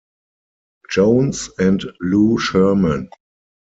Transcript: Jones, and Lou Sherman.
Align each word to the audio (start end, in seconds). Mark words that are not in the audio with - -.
Jones, 0.91 1.51
and 1.59 1.83
Lou 1.99 2.39
Sherman. 2.39 3.07